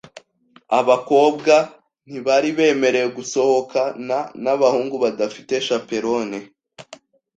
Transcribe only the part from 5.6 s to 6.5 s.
chaperone.